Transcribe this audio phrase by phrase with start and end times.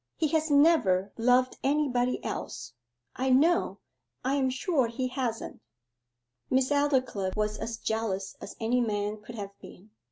[0.17, 2.73] 'He has never loved anybody else,
[3.15, 3.77] I know
[4.25, 5.61] I am sure he hasn't.'
[6.49, 9.91] Miss Aldclyffe was as jealous as any man could have been.